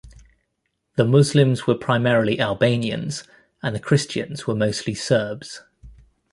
The 0.95 1.05
Muslims 1.05 1.67
were 1.67 1.75
primarily 1.75 2.39
Albanians 2.41 3.23
and 3.61 3.75
the 3.75 3.79
Christians 3.79 4.47
were 4.47 4.55
mostly 4.55 4.95
Serbs. 4.95 5.61